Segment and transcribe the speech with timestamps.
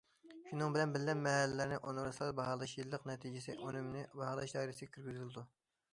[0.45, 5.45] شۇنىڭ بىلەن بىللە، مەھەللىلەرنى ئۇنىۋېرسال باھالاش يىللىق نەتىجىسى ئۈنۈمنى باھالاش دائىرىسىگە كىرگۈزۈلىدۇ.